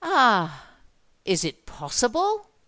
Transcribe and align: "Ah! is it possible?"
"Ah! 0.03 0.65
is 1.25 1.43
it 1.43 1.67
possible?" 1.67 2.47